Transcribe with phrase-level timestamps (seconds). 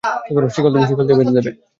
[0.49, 1.51] শিকল দিয়ে বেঁধে দেবে।